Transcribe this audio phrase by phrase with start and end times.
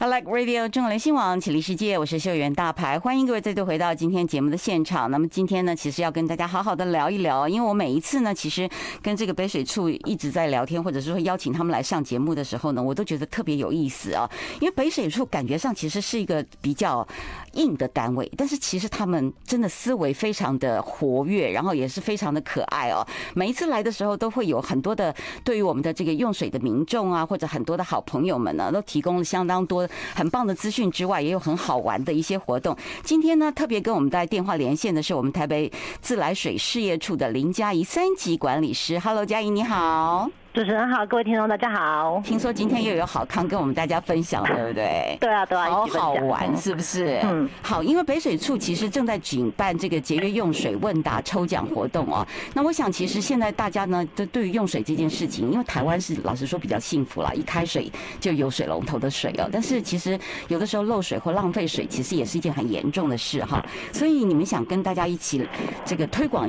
[0.00, 5.10] I like radio 中国联新网启立世界，我是秀媛大牌，欢迎各位再度回到今天节目的现场。
[5.10, 8.70] 那么今天呢，其实要跟大家好好的聊一聊，因为我每一次呢，其实
[9.02, 14.30] 跟这个北水处一直在聊天，或者是说邀请他们来上节目的时候呢，我都觉得特别有意思啊。
[14.60, 17.04] 因为北水处感觉上其实是一个比较
[17.54, 23.04] 硬的单位，但是其实他们真的思维非常的活跃，然后也是非常的可爱哦。
[23.34, 25.12] 每一次来的时候，都会有很多的
[25.42, 29.87] 对于我们的这个用水的民众啊，或者很多的好朋友们呢，都提供了相当多。
[30.14, 32.76] 很棒的资讯之外，也有很好玩的一些活动。
[33.02, 35.70] 今天呢，特别跟我们在电话连线的是我们台北
[36.00, 38.98] 自来水事业处的林佳怡三级管理师。
[38.98, 40.30] Hello，佳怡你好。
[40.54, 42.20] 主持人好，各位听众大家好。
[42.24, 45.16] 听说今天又有好康跟我们大家分享，对不对？
[45.20, 47.20] 对啊，对啊，好好玩，是不是？
[47.22, 52.26] 嗯，好，因为北水处其实正在举办这个节约用水问答抽奖活动哦。
[52.54, 59.48] 那我想，其实现在大家呢，都对于用水这件事情，因为台湾是老实说比较幸福啦，一开水就有水龙头的水哦。
[59.52, 60.18] 但是其实
[60.48, 63.64] 有的时候漏水或浪费水，其实也是一件很严重的事哈。
[63.92, 65.46] 所以你们想跟大家一起
[65.84, 66.38] 这个推广。